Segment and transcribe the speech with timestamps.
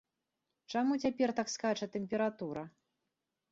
[0.75, 2.67] Чаму цяпер так скача тэмпература?